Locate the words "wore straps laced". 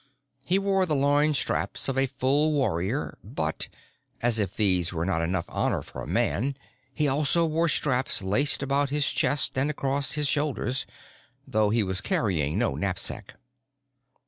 7.45-8.63